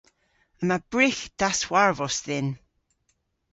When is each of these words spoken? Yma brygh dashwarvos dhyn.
Yma 0.61 0.77
brygh 0.91 1.21
dashwarvos 1.39 2.15
dhyn. 2.25 2.49